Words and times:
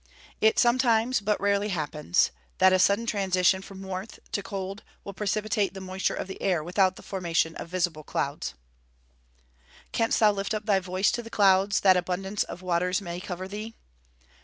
_It 0.41 0.57
sometimes, 0.57 1.19
but 1.21 1.39
rarely 1.39 1.69
happens, 1.69 2.31
that 2.57 2.73
a 2.73 2.79
sudden 2.79 3.05
transition 3.05 3.61
from 3.61 3.83
warmth 3.83 4.17
to 4.31 4.41
cold 4.41 4.81
will 5.03 5.13
precipitate 5.13 5.75
the 5.75 5.79
moisture 5.79 6.15
of 6.15 6.27
the 6.27 6.41
air, 6.41 6.63
without 6.63 6.95
the 6.95 7.03
formation 7.03 7.53
of 7.57 7.69
visible 7.69 8.03
clouds. 8.03 8.47
[Verse: 8.47 9.57
"Canst 9.91 10.19
thou 10.19 10.31
lift 10.31 10.55
up 10.55 10.65
thy 10.65 10.79
voice 10.79 11.11
to 11.11 11.21
the 11.21 11.29
clouds, 11.29 11.81
that 11.81 11.97
abundance 11.97 12.41
of 12.43 12.63
waters 12.63 12.99
may 12.99 13.19
cover 13.19 13.47
thee?" 13.47 13.75